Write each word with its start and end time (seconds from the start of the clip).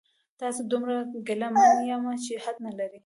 د 0.03 0.03
تاسو 0.41 0.61
دومره 0.71 0.95
ګیله 1.27 1.47
من 1.55 1.69
یمه 1.91 2.13
چې 2.25 2.33
حد 2.43 2.55
نلري 2.65 2.99